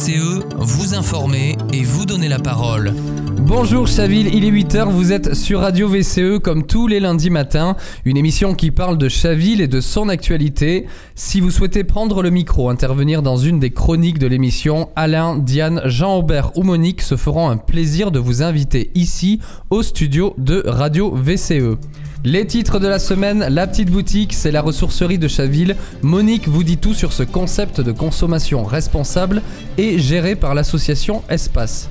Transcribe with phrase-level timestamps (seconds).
[0.00, 2.94] VCE, vous informer et vous donner la parole.
[3.42, 7.76] Bonjour Chaville, il est 8h, vous êtes sur Radio VCE comme tous les lundis matins,
[8.04, 10.86] une émission qui parle de Chaville et de son actualité.
[11.14, 15.80] Si vous souhaitez prendre le micro, intervenir dans une des chroniques de l'émission, Alain, Diane,
[15.86, 21.10] Jean-Aubert ou Monique se feront un plaisir de vous inviter ici au studio de Radio
[21.14, 21.76] VCE.
[22.22, 25.74] Les titres de la semaine, la petite boutique, c'est la ressourcerie de Chaville.
[26.02, 29.40] Monique vous dit tout sur ce concept de consommation responsable
[29.78, 31.88] et géré par l'association Espace.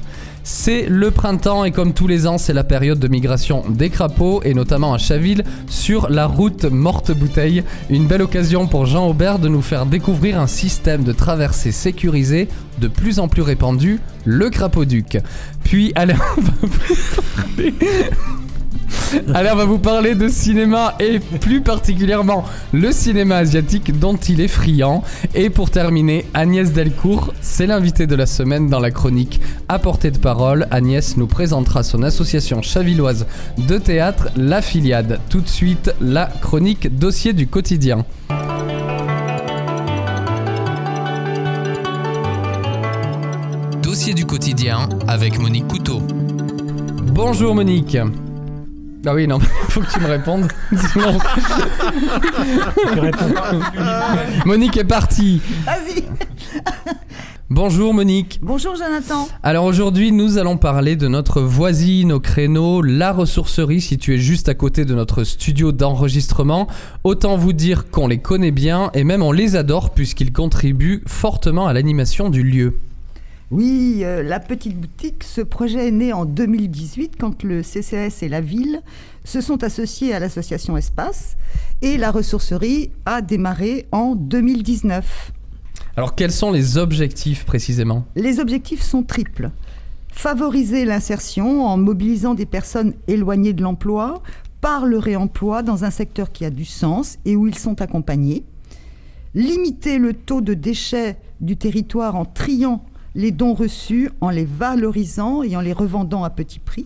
[0.52, 4.41] C'est le printemps et comme tous les ans, c'est la période de migration des crapauds
[4.44, 7.63] et notamment à Chaville sur la route Morte Bouteille.
[7.91, 12.48] Une belle occasion pour Jean Aubert de nous faire découvrir un système de traversée sécurisé
[12.80, 15.20] de plus en plus répandu, le crapauduc.
[15.63, 16.95] Puis Alain va vous
[17.55, 17.73] parler
[19.34, 24.47] Alain va vous parler de cinéma et plus particulièrement le cinéma asiatique dont il est
[24.47, 25.03] friand.
[25.35, 30.11] Et pour terminer, Agnès Delcourt, c'est l'invité de la semaine dans la chronique À portée
[30.11, 30.67] de parole.
[30.72, 33.25] Agnès nous présentera son association chavilloise
[33.58, 35.19] de théâtre, La Filiade.
[35.30, 38.05] Tout de suite, la chronique dossier du quotidien.
[43.81, 46.02] Dossier du quotidien avec Monique Couteau.
[47.14, 47.97] Bonjour Monique.
[49.05, 50.47] Ah oui, non, faut que tu me répondes.
[50.92, 51.17] Sinon-
[54.45, 55.42] Monique est partie.
[55.66, 56.03] Vas-y.
[57.52, 58.39] Bonjour Monique.
[58.44, 59.27] Bonjour Jonathan.
[59.42, 64.53] Alors aujourd'hui, nous allons parler de notre voisine au créneau, la ressourcerie située juste à
[64.53, 66.67] côté de notre studio d'enregistrement.
[67.03, 71.66] Autant vous dire qu'on les connaît bien et même on les adore puisqu'ils contribuent fortement
[71.67, 72.75] à l'animation du lieu.
[73.52, 78.30] Oui, euh, la petite boutique, ce projet est né en 2018 quand le CCS et
[78.30, 78.81] la ville
[79.23, 81.36] se sont associés à l'association Espace
[81.81, 85.31] et la ressourcerie a démarré en 2019.
[85.97, 88.05] Alors quels sont les objectifs précisément?
[88.16, 89.50] Les objectifs sont triples.
[90.14, 94.21] Favoriser l'insertion en mobilisant des personnes éloignées de l'emploi
[94.61, 98.43] par le réemploi dans un secteur qui a du sens et où ils sont accompagnés.
[99.33, 102.83] Limiter le taux de déchets du territoire en triant
[103.15, 106.86] les dons reçus, en les valorisant et en les revendant à petit prix.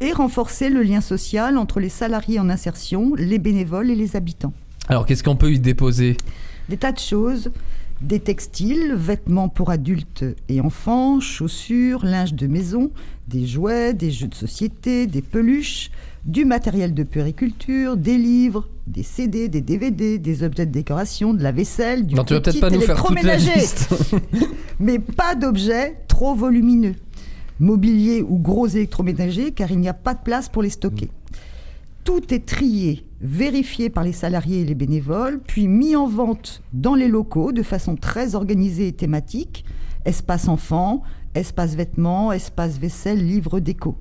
[0.00, 4.54] Et renforcer le lien social entre les salariés en insertion, les bénévoles et les habitants.
[4.88, 6.16] Alors qu'est-ce qu'on peut y déposer?
[6.68, 7.50] Des tas de choses,
[8.00, 12.90] des textiles, vêtements pour adultes et enfants, chaussures, linge de maison,
[13.28, 15.90] des jouets, des jeux de société, des peluches,
[16.24, 21.42] du matériel de puériculture, des livres, des CD, des DVD, des objets de décoration, de
[21.42, 23.60] la vaisselle, du Non, tu vas petit peut-être pas nous faire toute la électroménager.
[23.60, 23.94] liste.
[24.80, 26.94] Mais pas d'objets trop volumineux,
[27.58, 31.10] mobilier ou gros électroménagers, car il n'y a pas de place pour les stocker.
[32.04, 36.94] Tout est trié, vérifié par les salariés et les bénévoles, puis mis en vente dans
[36.94, 39.64] les locaux de façon très organisée et thématique.
[40.06, 41.02] Espace enfants,
[41.34, 43.96] espace vêtements, espace vaisselle, livres déco.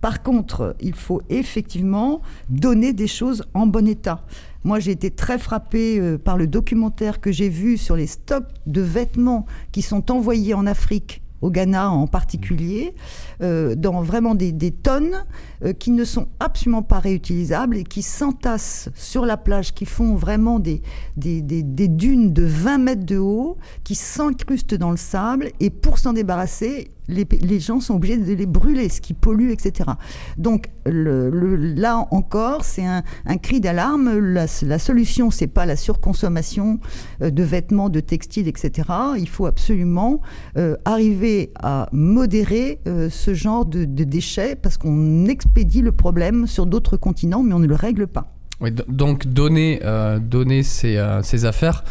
[0.00, 4.24] Par contre, il faut effectivement donner des choses en bon état.
[4.64, 8.48] Moi, j'ai été très frappée euh, par le documentaire que j'ai vu sur les stocks
[8.66, 12.94] de vêtements qui sont envoyés en Afrique, au Ghana en particulier,
[13.40, 15.24] euh, dans vraiment des, tonnes
[15.64, 20.14] euh, qui ne sont absolument pas réutilisables et qui s'entassent sur la plage, qui font
[20.14, 20.82] vraiment des,
[21.16, 25.50] des, des- dunes de 20 mètres de haut, qui s'incrustent dans le sable.
[25.60, 29.50] Et pour s'en débarrasser, les, les gens sont obligés de les brûler, ce qui pollue,
[29.50, 29.90] etc.
[30.36, 34.18] Donc là encore, c'est un, un cri d'alarme.
[34.18, 36.80] La, la solution, c'est pas la surconsommation
[37.22, 38.88] euh, de vêtements, de textiles, etc.
[39.18, 40.20] Il faut absolument
[40.84, 46.96] arriver à modérer ce genre de, de déchets parce qu'on expédie le problème sur d'autres
[46.96, 48.32] continents, mais on ne le règle pas.
[48.60, 51.84] Oui, donc donner, euh, donner ces, euh, ces affaires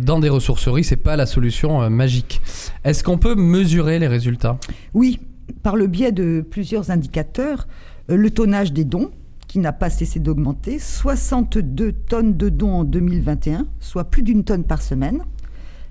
[0.00, 2.40] dans des ressourceries, c'est pas la solution euh, magique.
[2.82, 4.58] Est-ce qu'on peut mesurer les résultats?
[4.94, 5.20] Oui,
[5.62, 7.68] par le biais de plusieurs indicateurs,
[8.08, 9.10] le tonnage des dons,
[9.46, 14.64] qui n'a pas cessé d'augmenter, 62 tonnes de dons en 2021, soit plus d'une tonne
[14.64, 15.22] par semaine.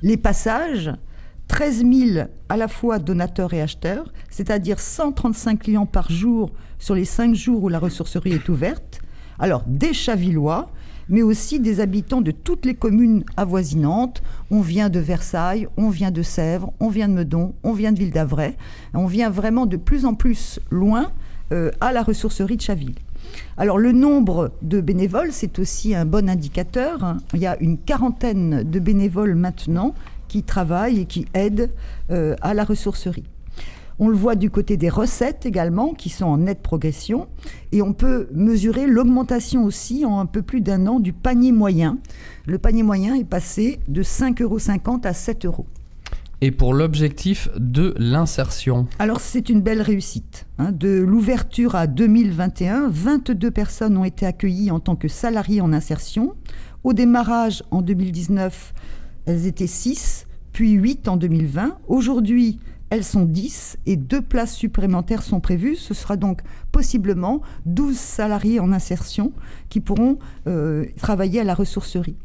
[0.02, 0.92] Les passages,
[1.48, 7.06] 13 000 à la fois donateurs et acheteurs, c'est-à-dire 135 clients par jour sur les
[7.06, 9.02] 5 jours où la ressourcerie est ouverte.
[9.40, 10.70] Alors, des Chavillois,
[11.10, 14.24] mais aussi des habitants de toutes les communes avoisinantes.
[14.52, 18.00] On vient de Versailles, on vient de Sèvres, on vient de Meudon, on vient de
[18.00, 18.56] Ville d'Avray.
[18.94, 21.12] On vient vraiment de plus en plus loin
[21.52, 22.96] euh, à la ressourcerie de Chaville.
[23.58, 27.04] Alors le nombre de bénévoles, c'est aussi un bon indicateur.
[27.04, 27.18] hein.
[27.34, 29.96] Il y a une quarantaine de bénévoles maintenant
[30.34, 31.70] qui travaillent et qui aident
[32.10, 33.26] euh, à la ressourcerie.
[34.00, 37.28] On le voit du côté des recettes également, qui sont en nette progression.
[37.72, 42.00] Et on peut mesurer l'augmentation aussi en un peu plus d'un an du panier moyen.
[42.48, 44.58] Le panier moyen est passé de 5,50 euros
[45.04, 45.68] à 7 euros.
[46.42, 48.88] et pour l'objectif de l'insertion?
[48.98, 50.48] Alors c'est une belle réussite.
[50.58, 50.72] hein.
[50.72, 56.34] De l'ouverture à 2021, 22 personnes ont été accueillies en tant que salariés en insertion.
[56.84, 58.74] Au démarrage en 2019,
[59.26, 60.23] elles étaient 6,
[60.54, 61.78] puis 8 en 2020.
[61.88, 62.60] Aujourd'hui,
[62.90, 65.76] elles sont 10 et deux places supplémentaires sont prévues.
[65.76, 66.42] Ce sera donc
[66.72, 69.34] possiblement 12 salariés en insertion
[69.70, 72.16] qui pourront euh, travailler à la ressourcerie.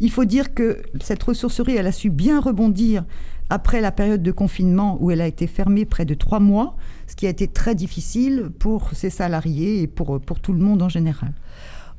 [0.00, 3.04] Il faut dire que cette ressourcerie, elle a su bien rebondir
[3.48, 6.76] après la période de confinement où elle a été fermée près de trois mois,
[7.06, 10.82] ce qui a été très difficile pour ses salariés et pour, pour tout le monde
[10.82, 11.32] en général.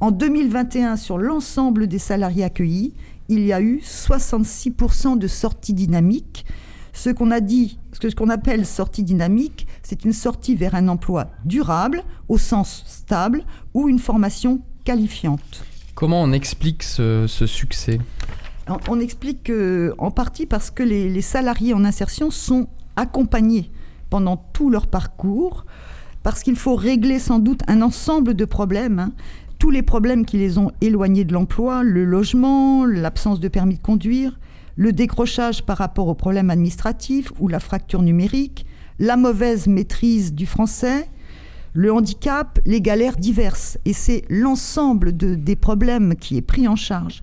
[0.02, 2.96] En 2021, sur l'ensemble des salariés accueillis,
[3.30, 6.44] il y a eu 66% de sorties dynamiques.
[6.92, 11.28] Ce qu'on a dit, ce qu'on appelle sortie dynamique, c'est une sortie vers un emploi
[11.46, 13.44] durable, au sens stable,
[13.76, 15.64] ou une formation qualifiante.
[15.94, 18.00] Comment on explique ce, ce succès?
[18.68, 23.70] On, on explique que, en partie parce que les, les salariés en insertion sont accompagnés
[24.10, 25.64] pendant tout leur parcours,
[26.24, 29.00] parce qu'il faut régler sans doute un ensemble de problèmes.
[29.00, 29.12] hein.
[29.62, 33.82] Tous les problèmes qui les ont éloignés de l'emploi, le logement, l'absence de permis de
[33.84, 34.40] conduire,
[34.76, 38.66] le décrochage par rapport aux problèmes administratifs ou la fracture numérique,
[38.98, 41.08] la mauvaise maîtrise du français,
[41.74, 43.78] le handicap, les galères diverses.
[43.86, 47.22] Et c'est l'ensemble de- des problèmes qui est pris en charge.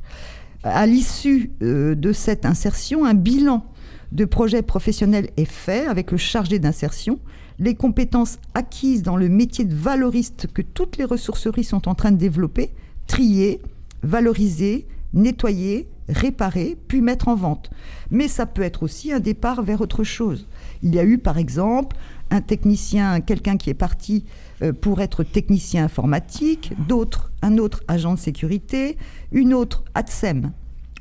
[0.63, 3.65] À l'issue euh, de cette insertion, un bilan
[4.13, 7.19] de projet professionnel est fait avec le chargé d'insertion.
[7.61, 12.13] Les compétences acquises dans le métier de valoriste que toutes les ressourceries sont en train
[12.13, 12.71] de développer,
[13.09, 13.61] trier,
[14.05, 17.71] valoriser, nettoyer, réparer, puis mettre en vente.
[18.11, 20.47] Mais ça peut être aussi un départ vers autre chose.
[20.83, 21.97] Il y a eu par exemple
[22.31, 24.25] un technicien, quelqu'un qui est parti
[24.63, 28.97] euh, pour être technicien informatique, d'autres, un autre agent de sécurité,
[29.33, 30.53] une autre ATSEM.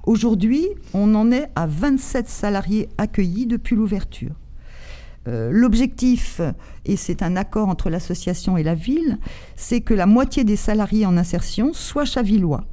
[0.05, 4.31] Aujourd'hui, on en est à 27 salariés accueillis depuis l'ouverture.
[5.27, 6.41] Euh, L'objectif,
[6.85, 9.17] et c'est un accord entre l'association et la ville,
[9.55, 12.63] c'est que la moitié des salariés en insertion soient chavillois.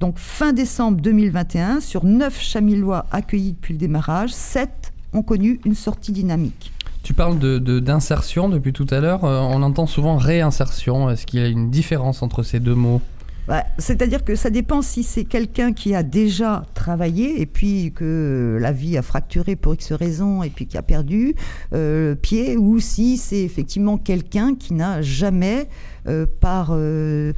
[0.00, 5.74] Donc fin décembre 2021, sur 9 chavillois accueillis depuis le démarrage, 7 ont connu une
[5.74, 6.72] sortie dynamique.
[7.02, 9.24] Tu parles de- de- d'insertion depuis tout à l'heure.
[9.24, 11.10] euh, on entend souvent réinsertion.
[11.10, 13.00] Est-ce qu'il y a une différence entre ces deux mots?
[13.48, 18.58] Bah, C'est-à-dire que ça dépend si c'est quelqu'un qui a déjà travaillé et puis que
[18.60, 21.34] la vie a fracturé pour X raisons et puis qui a perdu
[21.72, 25.66] euh, pied, ou si c'est effectivement quelqu'un qui n'a jamais,
[26.06, 27.32] euh, par euh,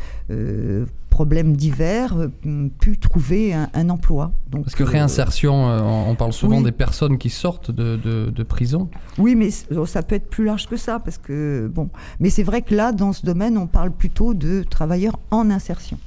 [1.10, 4.32] problèmes divers, euh, pu trouver un, un emploi.
[4.50, 6.64] Donc, Parce que euh, réinsertion, euh, on parle souvent oui.
[6.64, 8.88] des personnes qui sortent de, de- de prison.
[9.18, 11.90] Oui, mais oh, ça peut être plus large que ça, parce que bon.
[12.20, 15.98] Mais c'est vrai que là, dans ce domaine, on parle plutôt de travailleurs en insertion.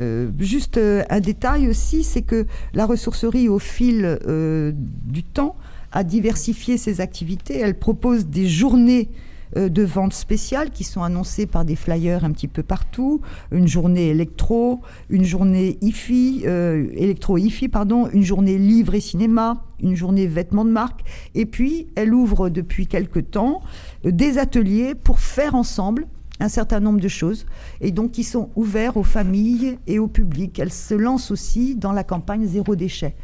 [0.00, 0.78] Euh, juste
[1.10, 5.56] un détail aussi, c'est que la ressourcerie, au fil euh, du temps,
[5.92, 7.58] a diversifié ses activités.
[7.58, 9.08] Elle propose des journées
[9.56, 13.20] de vente spéciales qui sont annoncées par des flyers un petit peu partout.
[13.50, 14.80] Une journée électro,
[15.10, 20.70] une journée IFI, euh, électro-IFI, pardon, une journée livre et cinéma, une journée vêtements de
[20.70, 21.02] marque.
[21.34, 23.62] Et puis, elle ouvre depuis quelque temps
[24.04, 26.06] euh, des ateliers pour faire ensemble
[26.40, 27.46] un certain nombre de choses
[27.80, 30.58] et donc qui sont ouverts aux familles et au public.
[30.58, 33.16] Elle se lance aussi dans la campagne zéro déchet.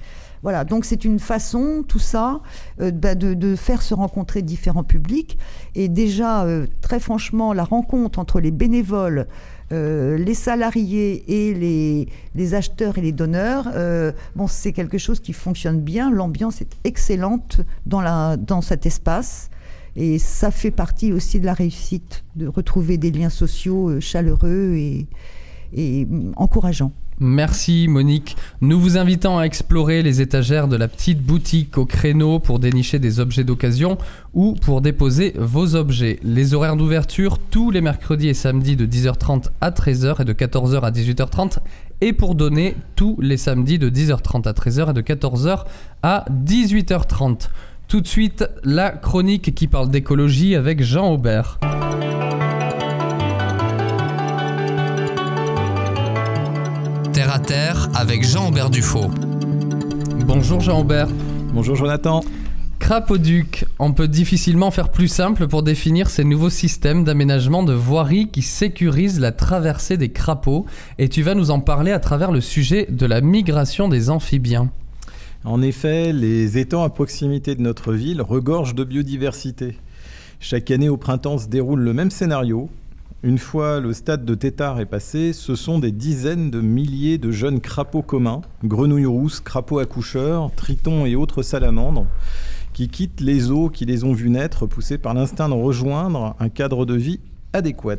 [0.44, 2.42] Voilà, donc c'est une façon, tout ça,
[2.82, 5.38] euh, bah, de, faire se rencontrer différents publics.
[5.74, 9.26] Et déjà, euh, très franchement, la rencontre entre les bénévoles,
[9.72, 15.32] euh, les salariés et les, acheteurs et les donneurs, euh, bon, c'est quelque chose qui
[15.32, 16.10] fonctionne bien.
[16.10, 19.48] L'ambiance est excellente dans, la, dans cet espace.
[19.96, 25.06] Et ça fait partie aussi de la réussite, de retrouver des liens sociaux chaleureux et,
[25.72, 26.92] et mm, encourageants.
[27.20, 28.36] Merci Monique.
[28.60, 32.98] Nous vous invitons à explorer les étagères de la petite boutique au créneau pour dénicher
[32.98, 33.98] des objets d'occasion
[34.32, 36.18] ou pour déposer vos objets.
[36.24, 40.80] Les horaires d'ouverture tous les mercredis et samedis de 10h30 à 13h et de 14h
[40.80, 41.58] à 18h30
[42.00, 45.64] et pour donner tous les samedis de 10h30 à 13h et de 14h
[46.02, 47.48] à 18h30.
[47.86, 51.60] Tout de suite, la chronique qui parle d'écologie avec Jean Aubert.
[57.14, 59.08] Terre à terre avec Jean-Aubert Dufaux.
[60.26, 61.06] Bonjour Jean Aubert.
[61.52, 62.24] Bonjour Jonathan.
[62.80, 68.32] Crapauduc, on peut difficilement faire plus simple pour définir ces nouveaux systèmes d'aménagement de voiries
[68.32, 70.66] qui sécurisent la traversée des crapauds
[70.98, 74.72] et tu vas nous en parler à travers le sujet de la migration des amphibiens.
[75.44, 79.78] En effet, les étangs à proximité de notre ville regorgent de biodiversité.
[80.40, 82.68] Chaque année au printemps se déroule le même scénario.
[83.24, 87.30] Une fois le stade de tétard est passé, ce sont des dizaines de milliers de
[87.30, 92.06] jeunes crapauds communs, grenouilles rousses, crapauds accoucheurs, tritons et autres salamandres,
[92.74, 96.50] qui quittent les eaux qui les ont vus naître, poussés par l'instinct de rejoindre un
[96.50, 97.20] cadre de vie
[97.54, 97.96] adéquat.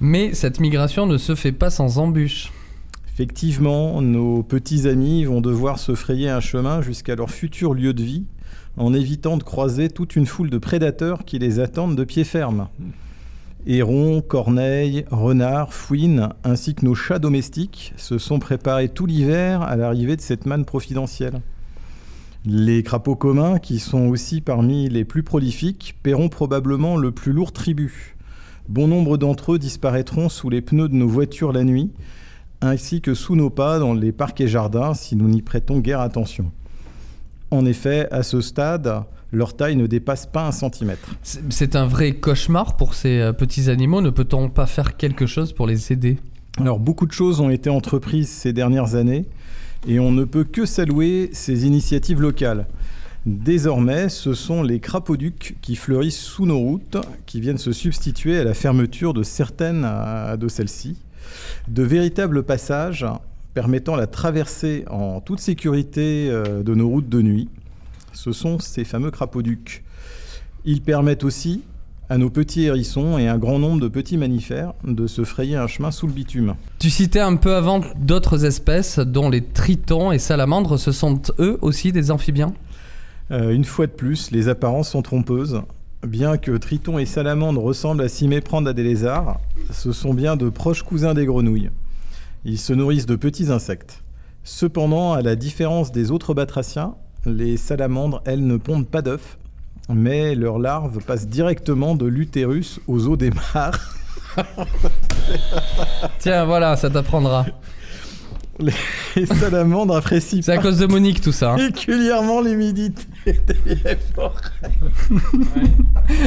[0.00, 2.50] Mais cette migration ne se fait pas sans embûches.
[3.12, 8.02] Effectivement, nos petits amis vont devoir se frayer un chemin jusqu'à leur futur lieu de
[8.02, 8.24] vie,
[8.78, 12.68] en évitant de croiser toute une foule de prédateurs qui les attendent de pied ferme.
[13.66, 19.76] Hérons, corneilles, renards, fouines, ainsi que nos chats domestiques se sont préparés tout l'hiver à
[19.76, 21.40] l'arrivée de cette manne providentielle.
[22.44, 27.52] Les crapauds communs, qui sont aussi parmi les plus prolifiques, paieront probablement le plus lourd
[27.52, 28.16] tribut.
[28.68, 31.90] Bon nombre d'entre eux disparaîtront sous les pneus de nos voitures la nuit,
[32.60, 36.00] ainsi que sous nos pas dans les parcs et jardins si nous n'y prêtons guère
[36.00, 36.52] attention.
[37.50, 39.04] En effet, à ce stade,
[39.34, 41.08] leur taille ne dépasse pas un centimètre.
[41.22, 44.00] C'est un vrai cauchemar pour ces euh, petits animaux.
[44.00, 46.18] Ne peut-on pas faire quelque chose pour les aider?
[46.58, 49.26] Alors beaucoup de choses ont été entreprises ces dernières années
[49.88, 52.66] et on ne peut que saluer ces initiatives locales.
[53.26, 58.44] Désormais, ce sont les crapauducs qui fleurissent sous nos routes, qui viennent se substituer à
[58.44, 60.98] la fermeture de certaines euh, de celles-ci.
[61.68, 63.06] De véritables passages
[63.54, 67.48] permettant la traversée en toute sécurité euh, de nos routes de nuit.
[68.14, 69.84] Ce sont ces fameux crapauducs.
[70.64, 71.62] Ils permettent aussi
[72.08, 75.66] à nos petits hérissons et un grand nombre de petits mammifères de se frayer un
[75.66, 76.54] chemin sous le bitume.
[76.78, 80.78] Tu citais un peu avant d'autres espèces, dont les tritons et salamandres.
[80.78, 82.52] Ce sont eux aussi des amphibiens?
[83.30, 85.62] Euh, une fois de plus, les apparences sont trompeuses.
[86.06, 89.40] Bien que tritons et salamandres ressemblent à s'y méprendre à des lézards,
[89.70, 91.70] ce sont bien de proches cousins des grenouilles.
[92.44, 94.02] Ils se nourrissent de petits insectes.
[94.42, 99.38] Cependant, à la différence des autres batraciens, les salamandres, elles, ne pondent pas d'œufs,
[99.88, 103.96] mais leurs larves passent directement de l'utérus aux os des mares.
[106.18, 107.46] Tiens, voilà, ça t'apprendra.
[109.16, 111.54] Les salamandres apprécient C'est à cause de Monique tout ça.
[111.54, 111.56] hein.
[111.56, 114.70] particulièrement l'humidité des forêts.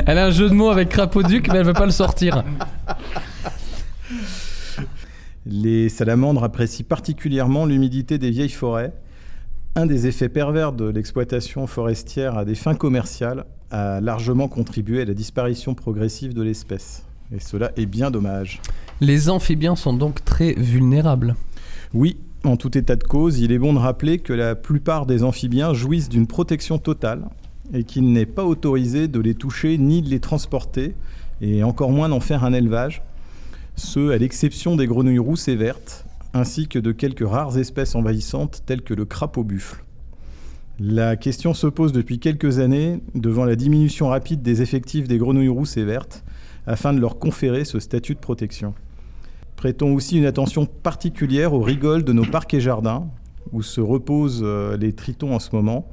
[0.06, 2.44] Elle a un jeu de mots avec crapauduc, mais elle veut pas le sortir.
[5.46, 8.94] Les salamandres apprécient particulièrement l'humidité des vieilles forêts.
[9.78, 15.06] Un des effets pervers de l'exploitation forestière à des fins commerciales a largement contribué à
[15.06, 17.04] la disparition progressive de l'espèce.
[17.32, 18.60] Et cela est bien dommage.
[19.02, 21.36] Les amphibiens sont donc très vulnérables.
[21.94, 25.22] Oui, en tout état de cause, il est bon de rappeler que la plupart des
[25.22, 27.26] amphibiens jouissent d'une protection totale
[27.72, 30.96] et qu'il n'est pas autorisé de les toucher ni de les transporter,
[31.40, 33.04] et encore moins d'en faire un élevage,
[33.76, 38.64] ce à l'exception des grenouilles rousses et vertes, ainsi que de quelques rares espèces envahissantes
[38.66, 39.84] telles que le crapaud buffle.
[40.80, 45.48] La question se pose depuis quelques années devant la diminution rapide des effectifs des grenouilles
[45.48, 46.24] rousses et vertes
[46.68, 48.76] afin de leur conférer ce statut de protection.
[49.56, 53.08] Prêtons aussi une attention particulière aux rigoles de nos parcs et jardins,
[53.52, 55.88] où se reposent euh, les tritons en ce moment.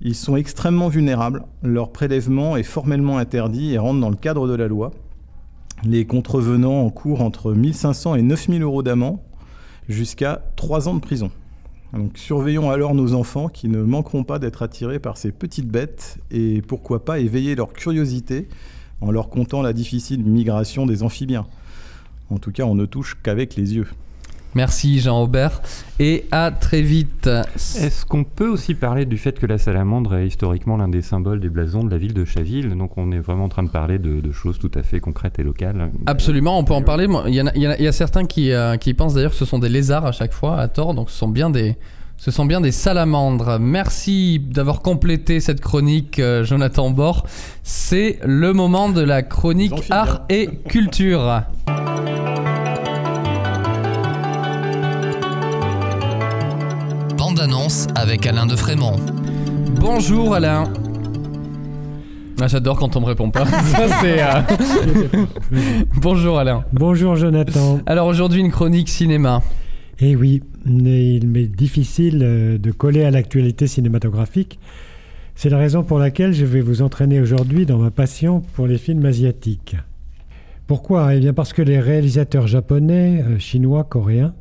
[0.00, 4.54] Ils sont extrêmement vulnérables, leur prélèvement est formellement interdit et rentre dans le cadre de
[4.54, 4.92] la loi.
[5.84, 9.18] Les contrevenants encourent entre 1500 et 9000 euros d'amende,
[9.88, 11.30] jusqu'à 3 ans de prison.
[12.14, 16.60] Surveillons alors nos enfants qui ne manqueront pas d'être attirés par ces petites bêtes et
[16.62, 18.48] pourquoi pas éveiller leur curiosité
[19.00, 21.46] en leur contant la difficile migration des amphibiens.
[22.30, 23.86] En tout cas, on ne touche qu'avec les yeux.
[24.56, 25.60] Merci Jean-Aubert
[26.00, 27.28] et à très vite.
[27.54, 31.40] Est-ce qu'on peut aussi parler du fait que la salamandre est historiquement l'un des symboles
[31.40, 32.70] des blasons de la ville de Chaville?
[32.74, 35.38] Donc on est vraiment en train de parler de, de choses tout à fait concrètes
[35.38, 35.90] et locales.
[36.06, 37.06] Absolument, on peut en parler.
[37.06, 38.76] Moi, Il y, en a- il y en a- il y a certains qui, euh,
[38.78, 41.18] qui pensent d'ailleurs que ce sont des lézards à chaque fois, à tort, donc ce
[41.18, 41.76] sont bien des,
[42.16, 43.58] ce sont bien des salamandres.
[43.60, 47.26] Merci d'avoir complété cette chronique, euh, Jonathan Bord.
[47.62, 51.42] C'est le moment de la chronique art et culture.
[57.46, 58.96] annonce avec Alain de Frémont.
[59.78, 60.64] Bonjour Alain.
[62.40, 63.46] Ah, J'adore quand on me répond pas.
[63.46, 65.24] Ça, c'est, euh,
[66.00, 66.64] Bonjour Alain.
[66.72, 67.78] Bonjour Jonathan.
[67.86, 69.42] Alors aujourd'hui une chronique cinéma.
[70.00, 74.58] Eh oui, mais il m'est difficile euh, de coller à l'actualité cinématographique.
[75.36, 78.76] C'est la raison pour laquelle je vais vous entraîner aujourd'hui dans ma passion pour les
[78.76, 79.76] films asiatiques.
[80.66, 81.14] Pourquoi?
[81.14, 84.34] Eh bien parce que les réalisateurs japonais, euh, chinois, coréens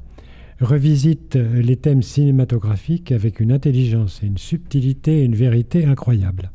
[0.61, 6.51] revisitent euh, les thèmes cinématographiques avec une intelligence et une subtilité et une vérité incroyables.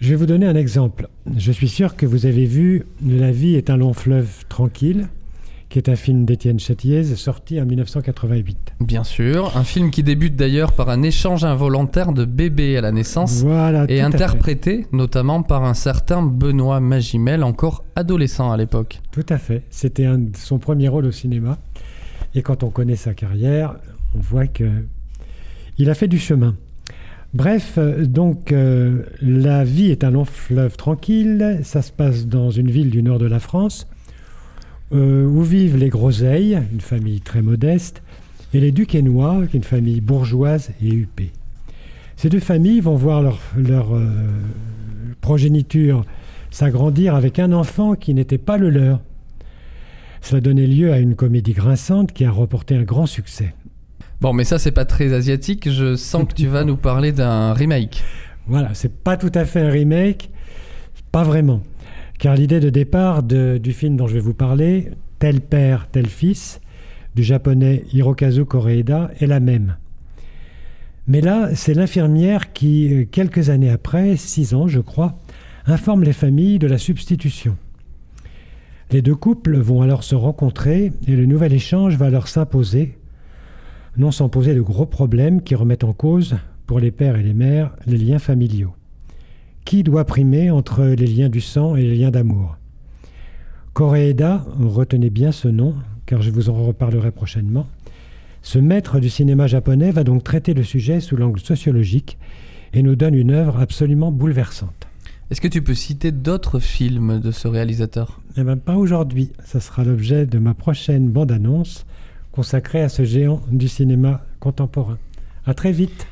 [0.00, 1.08] Je vais vous donner un exemple.
[1.36, 5.08] Je suis sûr que vous avez vu La vie est un long fleuve tranquille
[5.72, 8.74] qui est un film d'Étienne Châtiez, sorti en 1988.
[8.80, 12.92] Bien sûr, un film qui débute d'ailleurs par un échange involontaire de bébés à la
[12.92, 19.00] naissance Voilà, et interprété notamment par un certain Benoît Magimel, encore adolescent à l'époque.
[19.12, 19.62] Tout à fait.
[19.70, 21.56] C'était son premier rôle au cinéma.
[22.34, 23.76] Et quand on connaît sa carrière,
[24.14, 24.70] on voit que
[25.78, 26.54] il a fait du chemin.
[27.34, 31.60] Bref, donc euh, la vie est un long fleuve tranquille.
[31.62, 33.86] Ça se passe dans une ville du nord de la France
[34.92, 38.02] euh, où vivent les Groseilles, une famille très modeste,
[38.52, 41.32] et les Duquesnois, une famille bourgeoise et huppée.
[42.16, 44.10] Ces deux familles vont voir leur, leur, euh,
[45.22, 46.04] progéniture
[46.50, 49.00] s'agrandir avec un enfant qui n'était pas le leur.
[50.22, 53.54] Cela donnait lieu à une comédie grinçante qui a remporté un grand succès.
[54.20, 57.52] Bon, mais ça c'est pas très asiatique, je sens que tu vas nous parler d'un
[57.52, 58.02] remake.
[58.46, 60.30] Voilà, c'est pas tout à fait un remake,
[61.10, 61.60] pas vraiment.
[62.18, 66.06] Car l'idée de départ de- du film dont je vais vous parler, Tel père, tel
[66.08, 66.60] fils,
[67.14, 69.76] du japonais Hirokazu Koreeda, est la même.
[71.06, 75.18] Mais là, c'est l'infirmière qui, euh, quelques années après, six ans je crois,
[75.66, 77.56] informe les familles de la substitution.
[78.92, 82.98] Les deux couples vont alors se rencontrer et le nouvel échange va leur s'imposer,
[83.96, 87.32] non sans poser de gros problèmes qui remettent en cause, pour les pères et les
[87.32, 88.74] mères, les liens familiaux.
[89.64, 92.58] Qui doit primer entre les liens du sang et les liens d'amour?
[93.72, 97.66] Koreeda, retenez bien ce nom, car je vous en reparlerai prochainement.
[98.42, 102.18] Ce maître du cinéma japonais va donc traiter le sujet sous l'angle sociologique
[102.74, 104.91] et nous donne une œuvre absolument bouleversante.
[105.32, 108.20] Est-ce que tu peux citer d'autres films de ce réalisateur?
[108.36, 109.32] Eh bien, pas aujourd'hui.
[109.46, 111.86] Ça sera l'objet de ma prochaine bande-annonce
[112.32, 114.98] consacrée à ce géant du cinéma contemporain.
[115.46, 116.06] À très vite.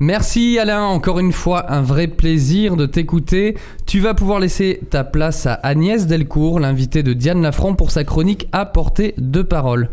[0.00, 3.56] Merci Alain, encore une fois un vrai plaisir de t'écouter.
[3.86, 8.02] Tu vas pouvoir laisser ta place à Agnès Delcourt, l'invitée de Diane Lafranc pour sa
[8.02, 9.88] chronique à portée de parole.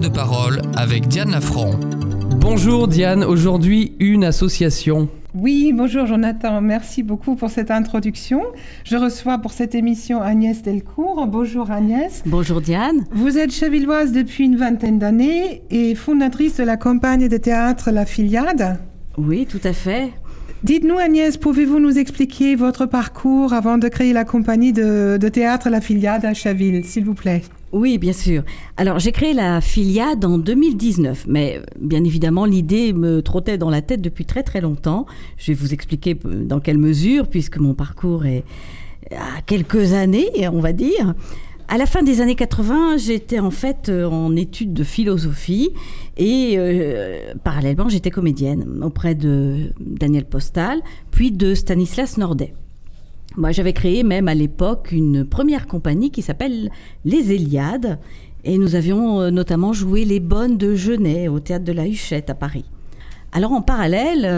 [0.00, 1.70] De parole avec Diane Lafranc.
[2.40, 5.08] Bonjour Diane, aujourd'hui une association.
[5.34, 8.42] Oui, bonjour Jonathan, merci beaucoup pour cette introduction.
[8.84, 11.28] Je reçois pour cette émission Agnès Delcourt.
[11.28, 12.24] Bonjour Agnès.
[12.26, 13.04] Bonjour Diane.
[13.12, 18.04] Vous êtes chevilloise depuis une vingtaine d'années et fondatrice de la campagne de théâtre La
[18.04, 18.80] Filiade.
[19.16, 20.12] Oui, tout à fait.
[20.62, 25.80] Dites-nous Agnès, pouvez-vous nous expliquer votre parcours avant de créer la compagnie de, théâtre La
[25.80, 27.42] Filiade à Chaville, s'il vous plaît?
[27.72, 28.44] Oui, bien sûr.
[28.76, 33.82] Alors, j'ai créé la Filiade en 2019, mais bien évidemment, l'idée me trottait dans la
[33.82, 35.06] tête depuis très très longtemps.
[35.36, 38.44] Je vais vous expliquer euh, dans quelle mesure, puisque mon parcours est
[39.10, 41.14] à quelques années, on va dire.
[41.66, 45.70] À la fin des années 80, j'étais en fait euh, en études de philosophie
[46.18, 52.54] et euh, parallèlement, j'étais comédienne auprès de Daniel Postal, puis de Stanislas Nordet.
[53.36, 56.70] Moi, j'avais créé même à l'époque une première compagnie qui s'appelle
[57.04, 57.98] Les Héliades.
[58.44, 62.28] Et nous avions euh, notamment joué Les Bonnes de Genet au théâtre de la Huchette
[62.28, 62.66] à Paris.
[63.32, 64.30] Alors en parallèle,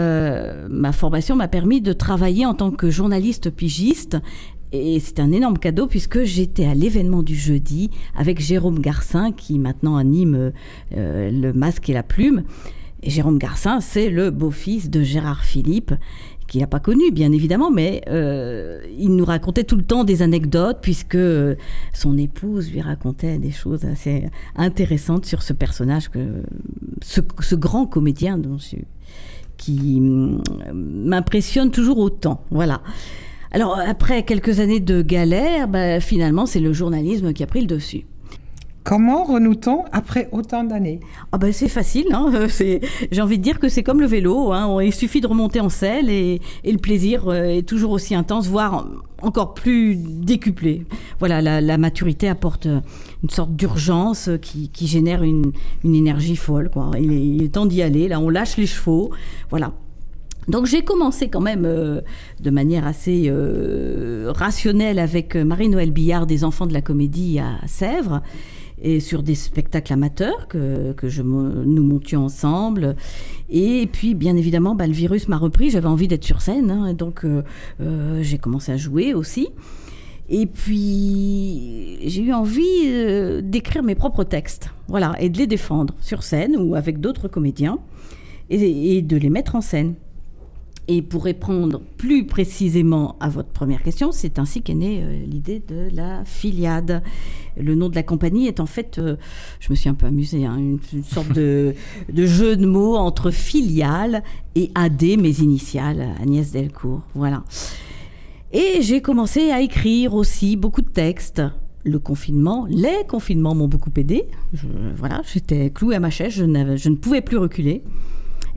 [0.71, 4.17] ma formation m'a permis de travailler en tant que journaliste pigiste.
[4.71, 9.59] Et c'est un énorme cadeau puisque j'étais à l'événement du jeudi avec Jérôme Garcin qui
[9.59, 10.51] maintenant anime
[10.95, 12.43] euh, le masque et la plume.
[13.03, 15.93] Et Jérôme Garcin, c'est le beau-fils de Gérard Philippe,
[16.47, 20.21] qu'il n'a pas connu, bien évidemment, mais euh, il nous racontait tout le temps des
[20.23, 21.55] anecdotes, puisque euh,
[21.93, 24.25] son épouse lui racontait des choses assez
[24.55, 26.41] intéressantes sur ce personnage, que,
[27.01, 28.57] ce, grand comédien dont
[29.57, 32.43] qui m'impressionne toujours autant.
[32.49, 32.81] Voilà.
[33.51, 37.67] Alors, après quelques années de galère, bah, finalement, c'est le journalisme qui a pris le
[37.67, 38.05] dessus.
[38.83, 41.01] Comment renoue-t-on après autant d'années?
[41.33, 42.31] Ah ben c'est facile, hein.
[42.33, 42.47] euh,
[43.11, 44.81] j'ai envie de dire que c'est comme le vélo, hein.
[44.81, 48.47] Il suffit de remonter en selle et, et le plaisir euh, est toujours aussi intense,
[48.47, 48.87] voire
[49.21, 50.85] encore plus décuplé.
[51.19, 52.79] Voilà, la, la maturité apporte euh,
[53.23, 55.51] une sorte d'urgence qui, qui génère une,
[55.83, 56.69] une énergie folle.
[56.69, 56.91] Quoi.
[56.97, 59.11] Il, est, il est temps d'y aller, là on lâche les chevaux,
[59.49, 59.73] voilà.
[60.47, 62.01] Donc j'ai commencé quand même euh,
[62.39, 67.67] de manière assez euh, rationnelle avec euh, Marie-Noël Billard des Enfants de la Comédie à
[67.67, 68.21] Sèvres
[68.81, 72.95] et sur des spectacles amateurs que, que je, nous montions ensemble.
[73.49, 75.71] Et puis, bien évidemment, bah, le virus m'a repris.
[75.71, 76.69] J'avais envie d'être sur scène.
[76.69, 77.25] hein, donc,
[78.21, 79.49] j'ai commencé à jouer aussi.
[80.29, 84.69] Et puis, j'ai eu envie d'écrire mes propres textes.
[84.89, 87.79] Voilà, et de les défendre sur scène ou avec d'autres comédiens
[88.51, 89.95] et de les mettre en scène.
[90.89, 95.61] Et pour répondre plus précisément à votre première question, c'est ainsi qu'est née euh, l'idée
[95.67, 97.03] de la filiade.
[97.57, 99.17] Le nom de la compagnie est en fait, euh,
[99.59, 101.75] je me suis un peu amusée, hein, une, sorte de,
[102.13, 104.23] jeu de mots entre filiale
[104.55, 107.01] et AD, mes initiales, Agnès Delcourt.
[107.15, 107.43] Voilà.
[108.53, 111.41] Et j'ai commencé à écrire aussi beaucoup de textes.
[111.83, 114.25] Le confinement, les confinements m'ont beaucoup aidé.
[114.95, 117.83] Voilà, j'étais clouée à ma chaise, je, ne pouvais plus reculer.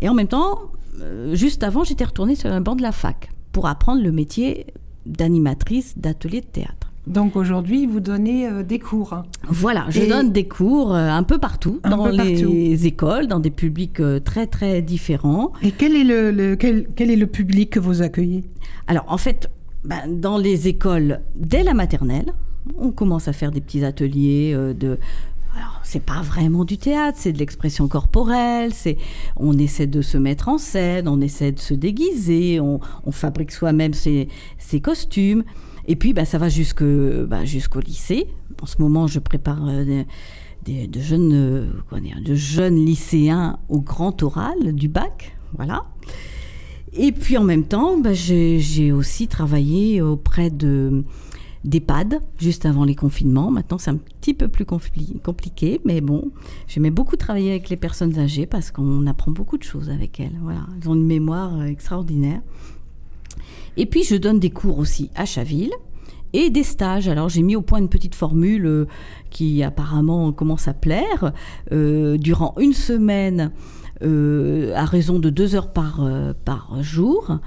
[0.01, 0.69] Et en même temps,
[1.33, 4.66] juste avant, j'étais retournée sur un banc de la fac pour apprendre le métier
[5.07, 6.92] d'animatrice d'atelier de théâtre.
[7.07, 9.14] Donc aujourd'hui, vous donnez euh, des cours.
[9.14, 9.22] hein.
[9.48, 12.87] Voilà, je Et- donne des cours euh, un peu partout, Un dans peu les partout.
[12.87, 15.53] écoles, dans des publics euh, très très différents.
[15.62, 18.44] Et quel est le, le- quel, quel est le public que vous accueillez?
[18.87, 19.48] Alors en fait,
[19.85, 22.35] ben, dans les écoles, dès la maternelle,
[22.79, 24.98] on commence à faire des petits ateliers euh, de...
[25.56, 28.96] Alors, c'est pas vraiment du théâtre, c'est de l'expression corporelle, c'est
[29.36, 33.92] on essaie de se mettre en scène, on essaie de se déguiser, on, fabrique soi-même
[33.92, 34.28] ses,
[34.82, 35.42] costumes.
[35.88, 38.28] Et puis, ben, ça va jusque, ben, jusqu'au lycée.
[38.62, 40.04] En ce moment, je prépare euh,
[40.64, 45.36] des, de, jeunes, euh, dire, de jeunes lycéens au grand oral du bac.
[45.56, 45.86] Voilà.
[46.92, 51.04] Et puis en même temps, bah, j'ai aussi travaillé auprès de
[51.64, 53.51] d'EHPAD juste avant les confinements.
[53.51, 56.31] Maintenant, c'est un petit peu plus compli- compliqué, mais bon,
[56.66, 60.38] j'aimais beaucoup travailler avec les personnes âgées parce qu'on apprend beaucoup de choses avec elles.
[60.42, 62.40] Voilà, elles ont une mémoire euh, extraordinaire.
[63.77, 65.73] Et puis, je donne des cours aussi à Chaville
[66.33, 67.09] et des stages.
[67.09, 68.87] Alors, j'ai mis au point une petite formule euh,
[69.29, 71.33] qui apparemment commence à plaire.
[71.73, 73.53] Euh, durant une semaine,
[74.03, 76.09] à raison de deux heures par,
[76.46, 77.38] par jour,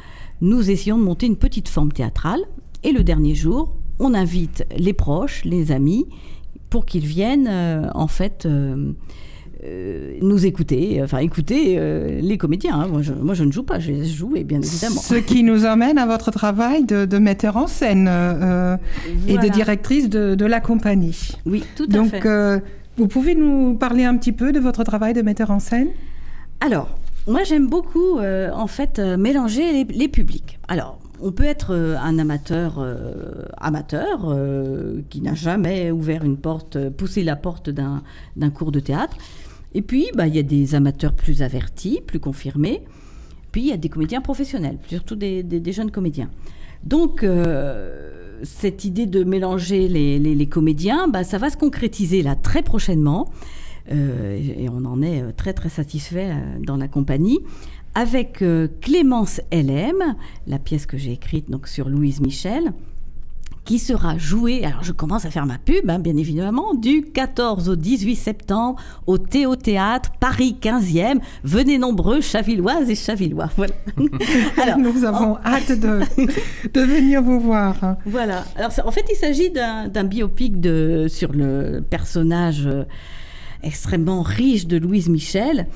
[0.42, 2.42] nous essayons de monter une petite forme théâtrale.
[2.84, 6.06] Et le dernier jour, on invite les proches, les amis,
[6.70, 8.92] pour qu'ils viennent euh, en fait euh,
[9.64, 11.80] euh, nous écouter, enfin écouter
[12.22, 12.76] les comédiens.
[12.82, 12.88] hein.
[12.88, 15.00] Moi, je, moi, je ne joue pas, je laisse jouer, bien évidemment.
[15.02, 18.08] Ce qui nous emmène à votre travail de, de metteur en scène
[19.28, 21.30] et de directrice de, de la compagnie.
[21.46, 22.26] Oui, tout à Donc, fait.
[22.26, 22.60] euh,
[22.98, 25.88] vous pouvez nous parler un petit peu de votre travail de metteur en scène?
[26.60, 26.90] Alors,
[27.28, 30.60] moi j'aime beaucoup euh, en fait euh, mélanger les, les publics.
[30.68, 36.38] Alors, on peut être euh, un amateur euh, amateur euh, qui n'a jamais ouvert une
[36.38, 38.02] porte, poussé la porte d'un
[38.54, 39.18] cours de théâtre.
[39.74, 42.84] Et puis, bah, il y a des amateurs plus avertis, plus confirmés.
[43.52, 46.30] Puis, il y a des comédiens professionnels, surtout des, des- jeunes comédiens.
[46.84, 47.26] Donc,
[48.44, 53.32] cette idée de mélanger les, les- comédiens, bah, ça va se concrétiser là très prochainement.
[53.90, 56.32] Et on en est très très satisfait
[56.66, 57.40] dans la compagnie.
[57.96, 60.16] Avec euh, Clémence LM,
[60.48, 62.74] la pièce que j'ai écrite donc sur Louise Michel,
[63.66, 67.70] qui sera jouée, alors je commence à faire ma pub, hein, bien évidemment, du 14
[67.70, 68.78] au 18 septembre
[69.08, 71.20] au Théo Théâtre, Paris 15e.
[71.44, 73.50] Venez nombreux, Chavilloises et Chavillois.
[73.56, 73.74] Voilà.
[74.62, 76.00] Alors, Nous avons hâte de,
[76.74, 77.96] de venir vous voir.
[78.06, 78.44] voilà.
[78.58, 82.84] Alors, ça- en fait, il s'agit d'un d'un biopic de, sur le personnage euh,
[83.62, 85.68] extrêmement riche de Louise Michel,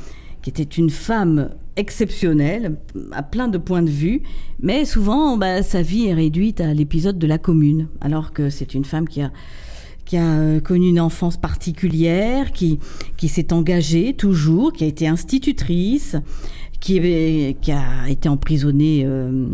[0.41, 2.77] qui était une femme exceptionnelle
[3.11, 4.21] à plein de points de vue,
[4.59, 8.73] mais souvent, bah, sa vie est réduite à l'épisode de la commune, alors que c'est
[8.73, 9.31] une femme qui a
[10.07, 12.79] qui a euh, connu une enfance particulière, qui,
[13.17, 16.15] qui s'est engagée toujours, qui a été institutrice,
[16.79, 19.47] qui, a été emprisonnée euh,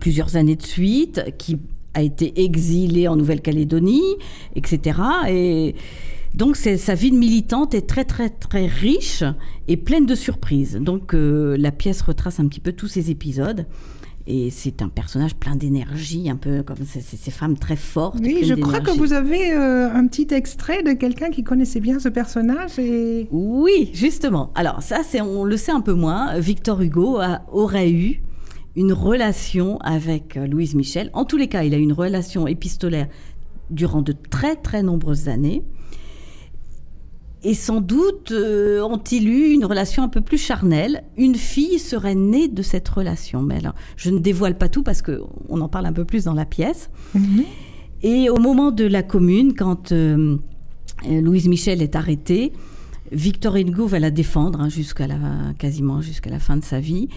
[0.00, 1.58] plusieurs années de suite, qui
[1.94, 4.16] a été exilée en Nouvelle-Calédonie,
[4.56, 4.98] etc.
[5.28, 5.74] Et
[6.34, 9.22] donc sa vie de militante est très très très riche
[9.68, 10.76] et pleine de surprises.
[10.80, 13.66] Donc euh, la pièce retrace un petit peu tous ces épisodes.
[14.28, 18.20] Et c'est un personnage plein d'énergie, un peu comme ces, femmes très fortes.
[18.22, 21.98] Oui, je crois que vous avez euh, un petit extrait de quelqu'un qui connaissait bien
[21.98, 24.52] ce personnage et Oui, justement.
[24.54, 26.38] Alors ça, c'est on le sait un peu moins.
[26.38, 28.22] Victor Hugo a- aurait eu
[28.76, 31.10] une relation avec euh, Louise Michel.
[31.14, 33.08] En tous les cas, il a eu une relation épistolaire
[33.70, 35.64] durant de très très nombreuses années.
[37.44, 41.02] Et sans doute euh, ont-ils eu une relation un peu plus charnelle.
[41.16, 43.42] Une fille serait née de cette relation.
[43.42, 46.34] Mais alors, je ne dévoile pas tout parce qu'on en parle un peu plus dans
[46.34, 46.88] la pièce.
[48.02, 50.36] Et au moment de la commune, quand euh,
[51.08, 52.52] euh, Louise Michel est arrêtée,
[53.10, 55.18] Victor Hugo va la défendre hein, jusqu'à la,
[55.58, 57.08] quasiment jusqu'à la fin de sa vie.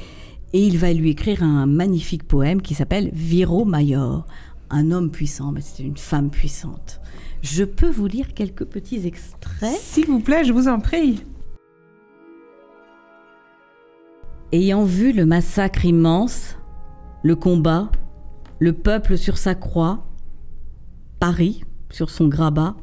[0.54, 4.26] Et il va lui écrire un magnifique poème qui s'appelle Viro Maior,
[4.70, 7.02] un homme puissant, mais c'est une femme puissante.
[7.42, 9.78] Je peux vous lire quelques petits extraits.
[9.78, 11.24] s'il vous plaît, je vous en prie.
[14.52, 16.58] Ayant vu le massacre immense,
[17.24, 17.92] le combat,
[18.60, 20.06] le peuple sur sa croix,
[21.20, 22.76] Paris sur son grabat,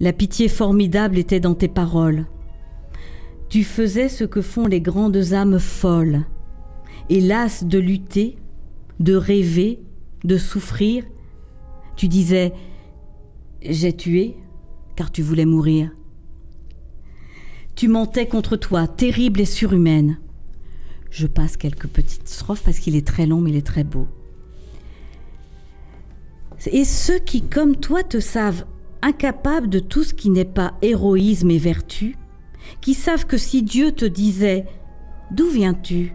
[0.00, 2.26] la pitié formidable était dans tes paroles.
[3.48, 6.24] Tu faisais ce que font les grandes âmes folles,
[7.08, 8.36] et lasse de lutter,
[9.00, 9.80] de rêver,
[10.24, 11.04] de souffrir,
[11.96, 12.52] tu disais
[13.62, 14.36] J'ai tué
[14.96, 15.90] car tu voulais mourir.
[17.74, 20.18] Tu mentais contre toi, terrible et surhumaine.
[21.10, 24.06] Je passe quelques petites strophes parce qu'il est très long mais il est très beau.
[26.66, 28.66] Et ceux qui, comme toi, te savent
[29.02, 32.16] incapable de tout ce qui n'est pas héroïsme et vertu,
[32.80, 34.66] qui savent que si Dieu te disait
[35.30, 36.12] D'où viens-tu?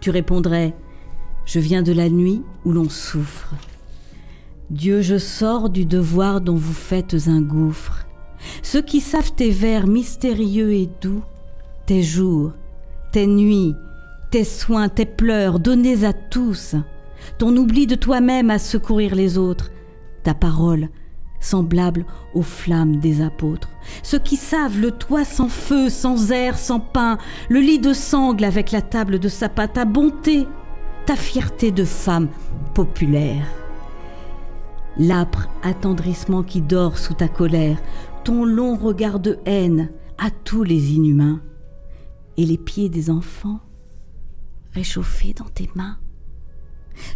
[0.00, 0.74] Tu répondrais
[1.44, 3.54] Je viens de la nuit où l'on souffre.
[4.70, 8.06] Dieu, je sors du devoir dont vous faites un gouffre.
[8.62, 11.22] Ceux qui savent tes vers mystérieux et doux,
[11.86, 12.52] tes jours,
[13.12, 13.74] tes nuits,
[14.30, 16.76] tes soins, tes pleurs donnés à tous,
[17.38, 19.70] ton oubli de toi-même à secourir les autres,
[20.22, 20.88] ta parole
[21.40, 23.70] semblable aux flammes des apôtres.
[24.02, 28.44] Ceux qui savent le toit sans feu, sans air, sans pain, le lit de sangle
[28.44, 30.46] avec la table de sapin, ta bonté,
[31.10, 32.28] ta fierté de femme
[32.72, 33.44] populaire.
[34.96, 37.82] L'âpre attendrissement qui dort sous ta colère,
[38.22, 41.40] ton long regard de haine à tous les inhumains,
[42.36, 43.58] et les pieds des enfants
[44.72, 45.98] réchauffés dans tes mains.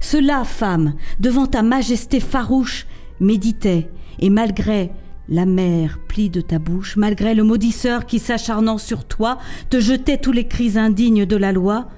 [0.01, 2.89] Cela, femme, devant ta majesté farouche,
[3.21, 4.91] méditait et malgré
[5.29, 9.39] la mer plie de ta bouche, malgré le maudisseur qui s'acharnant sur toi
[9.71, 11.91] te jetait tous les cris indignes de la loi,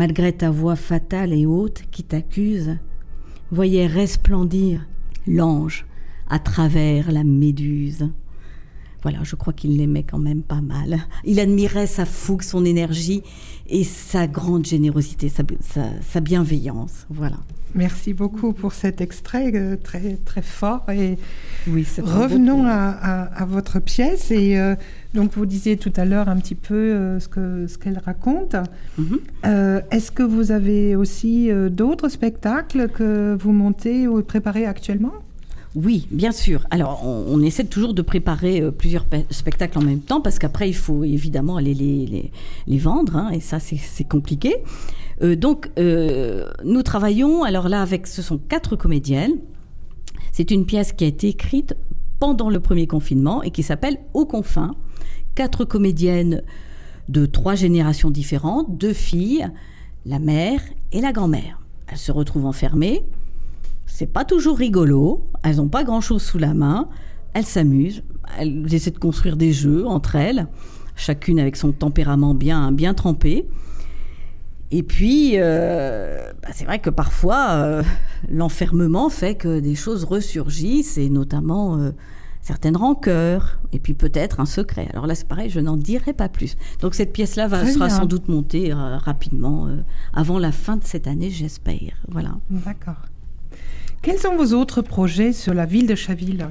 [0.00, 2.78] malgré ta voix fatale et haute qui t'accuse,
[3.50, 4.86] voyait resplendir
[5.26, 5.84] l'ange
[6.30, 8.08] à travers la méduse.
[9.02, 11.00] Voilà, je crois qu'il l'aimait quand même pas mal.
[11.26, 13.22] Il admirait sa fougue, son énergie
[13.68, 17.06] et sa grande générosité, sa, bienveillance.
[17.10, 17.36] Voilà.
[17.74, 20.84] Merci beaucoup pour cet extrait euh, très très fort.
[20.90, 21.18] Et
[21.68, 24.30] oui, revenons à, votre pièce.
[24.30, 24.74] Et euh,
[25.14, 28.56] donc vous disiez tout à l'heure un petit peu euh, ce que ce qu'elle raconte.
[28.98, 29.20] Mhm.
[29.90, 35.12] Est-ce que vous avez aussi d'autres spectacles que vous montez ou préparez actuellement?
[35.76, 36.66] Oui, bien sûr.
[36.70, 40.74] Alors, on, essaie toujours de préparer euh, plusieurs spectacles en même temps parce qu'après, il
[40.74, 42.30] faut évidemment aller les,
[42.66, 44.56] les, vendre hein, et ça, c'est compliqué.
[45.22, 49.36] Euh, donc, euh, nous travaillons, alors là, avec, ce sont quatre comédiennes.
[50.32, 51.76] C'est une pièce qui a été écrite
[52.18, 54.74] pendant le premier confinement et qui s'appelle Aux confins.
[55.36, 56.42] Quatre comédiennes
[57.08, 59.48] de trois générations différentes, deux filles,
[60.04, 61.60] la mère et la grand-mère.
[61.86, 63.04] Elles se retrouvent enfermées
[63.92, 65.28] c'est pas toujours rigolo.
[65.42, 66.88] Elles n'ont pas grand-chose sous la main.
[67.34, 68.02] Elles s'amusent.
[68.38, 70.46] Elles essaient de construire des jeux entre elles,
[70.94, 73.48] chacune avec son tempérament bien, bien trempé.
[74.70, 77.82] Et puis, euh, bah, c'est vrai que parfois, euh,
[78.30, 81.90] l'enfermement fait que des choses ressurgissent, et notamment euh,
[82.40, 84.88] certaines rancœurs, et puis peut-être un secret.
[84.92, 86.56] Alors là, c'est pareil, je n'en dirai pas plus.
[86.80, 89.68] Donc cette pièce-là sera sans doute montée rapidement,
[90.14, 91.96] avant la fin de cette année, j'espère.
[92.08, 92.36] Voilà.
[92.48, 93.09] D'accord.
[94.02, 96.48] Quels sont vos autres projets sur la ville de Chaville?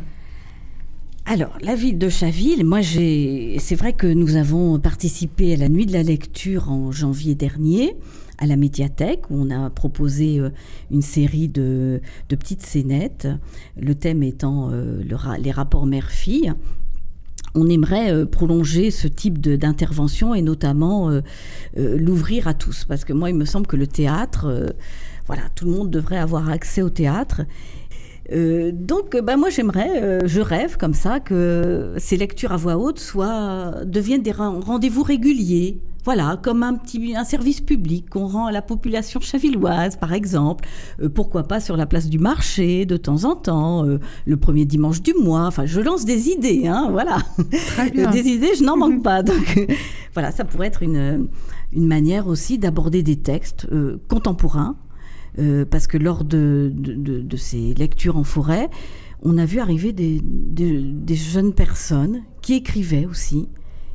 [1.26, 5.88] Alors, la ville de Chaville, moi, c'est vrai que nous avons participé à la nuit
[5.88, 7.96] de la lecture en janvier dernier
[8.38, 10.52] à la médiathèque où on a proposé euh,
[10.92, 13.28] une série de, petites scénettes,
[13.76, 15.02] le thème étant euh,
[15.40, 16.54] les rapports mère-fille.
[17.56, 21.10] On aimerait euh, prolonger ce type d'intervention et notamment
[21.76, 24.72] l'ouvrir à tous parce que moi, il me semble que le théâtre
[25.30, 27.42] voilà, tout le monde devrait avoir accès au théâtre.
[28.32, 32.78] Euh, donc, ben moi, j'aimerais, euh, je rêve comme ça que ces lectures à voix
[32.78, 35.80] haute soient, deviennent des rendez-vous réguliers.
[36.04, 40.68] Voilà, comme un petit un service public qu'on rend à la population chavilloise, par exemple.
[41.00, 43.86] Euh, pourquoi pas sur la place du marché de temps en temps,
[44.26, 45.46] le premier dimanche du mois.
[45.46, 47.20] Enfin, je lance des idées, hein, voilà.
[47.94, 49.22] des idées, je n'en manque pas.
[49.22, 49.68] Donc,
[50.16, 51.28] voilà, ça pourrait être une,
[51.72, 53.68] une manière aussi d'aborder des textes
[54.08, 54.76] contemporains
[55.40, 56.74] euh, parce que lors de,
[57.38, 58.70] ces lectures en forêt,
[59.22, 60.22] on a vu arriver des,
[61.16, 63.48] jeunes personnes qui écrivaient aussi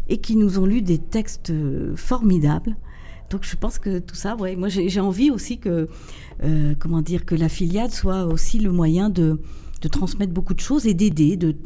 [0.09, 2.76] et qui nous ont lu des textes euh, formidables.
[3.30, 5.88] Donc je pense que tout ça, ouais, moi j'ai envie aussi que,
[6.42, 9.40] euh, comment dire, que la filiade soit aussi le moyen de,
[9.80, 11.57] de transmettre beaucoup de choses et d'aider, de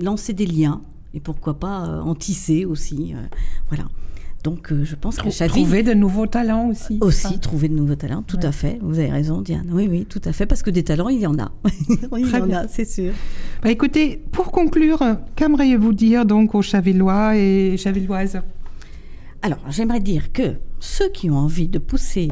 [0.00, 0.82] lancer des liens
[1.14, 3.14] et pourquoi pas en tisser aussi.
[3.68, 3.88] voilà.
[4.44, 5.48] Donc euh, je pense que.
[5.48, 6.98] Trouver de nouveaux talents aussi.
[7.00, 8.78] Aussi, trouver de nouveaux talents, tout à fait.
[8.82, 9.68] Vous avez raison, Diane.
[9.72, 11.50] Oui, oui, tout à fait, parce que des talents, il y en a.
[12.16, 13.12] il y en a, c'est sûr.
[13.62, 15.02] Bah, écoutez, pour conclure,
[15.34, 18.40] qu'aimeriez-vous dire donc aux Chavillois et Chavilloises?
[19.42, 22.28] Alors, j'aimerais dire que ceux qui ont envie de pousser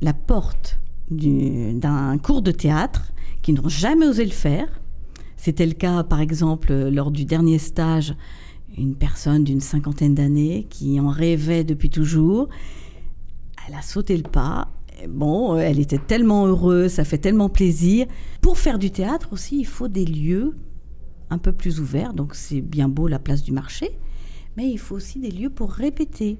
[0.00, 0.78] la porte
[1.10, 4.68] d'un cours de théâtre, qui n'ont jamais osé le faire,
[5.36, 8.14] c'était le cas, par exemple, lors du dernier stage
[8.76, 12.48] une personne d'une cinquantaine d'années qui en rêvait depuis toujours.
[13.68, 14.68] Elle a sauté le pas
[15.08, 18.06] bon, elle était tellement heureuse, ça fait tellement plaisir.
[18.40, 20.56] Pour faire du théâtre aussi, il faut des lieux
[21.30, 22.12] un peu plus ouverts.
[22.12, 23.90] Donc c'est bien beau la place du marché,
[24.56, 26.38] mais il faut aussi des lieux pour répéter.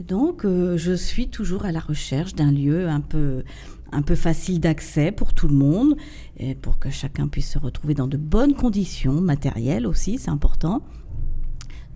[0.00, 3.44] Donc euh, je suis toujours à la recherche d'un lieu un peu,
[3.92, 5.96] un peu facile d'accès pour tout le monde,
[6.36, 10.82] et pour que chacun puisse se retrouver dans de bonnes conditions matérielles aussi, c'est important.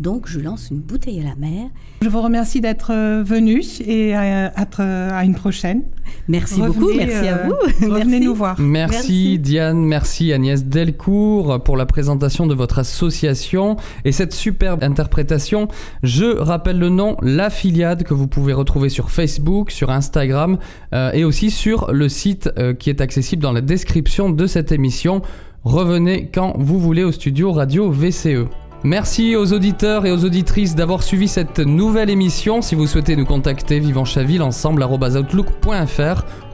[0.01, 1.69] Donc je lance une bouteille à la mer.
[2.01, 5.83] Je vous remercie d'être euh, venu et à, à, une prochaine.
[6.27, 7.55] Merci beaucoup, merci à vous.
[7.93, 8.59] Revenez nous voir.
[8.59, 15.69] Merci, Diane, merci Agnès Delcourt pour la présentation de votre association et cette superbe interprétation.
[16.03, 20.59] Je rappelle le nom, La Filiade, que vous pouvez retrouver sur Facebook, sur Instagram
[20.95, 24.73] euh, et aussi sur le site euh, qui est accessible dans la description de cette
[24.73, 25.21] émission.
[25.65, 28.49] Revenez quand vous voulez au studio Radio VCE.
[28.83, 32.63] Merci aux auditeurs et aux auditrices d'avoir suivi cette nouvelle émission.
[32.63, 34.87] Si vous souhaitez nous contacter, vivons Chaville ensemble.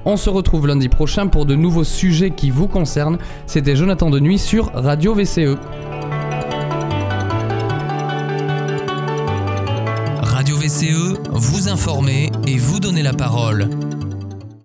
[0.04, 3.18] On se retrouve lundi prochain pour de nouveaux sujets qui vous concernent.
[3.46, 5.56] C'était Jonathan de Nuit sur Radio VCE.
[10.22, 13.68] Radio VCE, vous informer et vous donner la parole.